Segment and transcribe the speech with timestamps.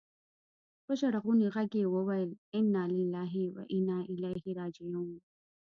[0.85, 5.09] په ژړغوني ږغ يې وويل انا لله و انا اليه راجعون.